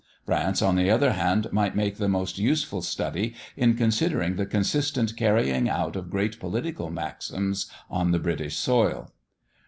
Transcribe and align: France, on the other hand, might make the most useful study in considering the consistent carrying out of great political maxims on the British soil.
France, 0.25 0.63
on 0.63 0.77
the 0.77 0.89
other 0.89 1.11
hand, 1.13 1.45
might 1.53 1.75
make 1.75 1.97
the 1.97 2.09
most 2.09 2.39
useful 2.39 2.81
study 2.81 3.35
in 3.55 3.75
considering 3.75 4.35
the 4.35 4.47
consistent 4.47 5.15
carrying 5.15 5.69
out 5.69 5.95
of 5.95 6.09
great 6.09 6.39
political 6.39 6.89
maxims 6.89 7.67
on 7.87 8.09
the 8.09 8.17
British 8.17 8.55
soil. 8.55 9.11